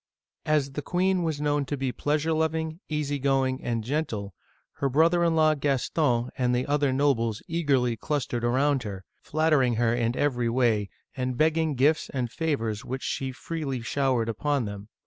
[0.47, 4.33] As the queen was known to be pleasure loving, easy going, and gentle,
[4.77, 9.93] her brother in law Gaston and the other nobles eagerly clustered around her, flattering her
[9.93, 14.87] in every way, and begging gifts and favors which she freely show ered upon them.